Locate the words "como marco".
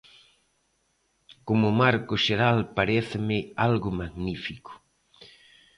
1.47-2.13